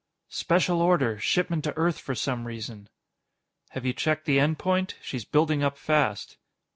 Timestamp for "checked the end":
3.93-4.57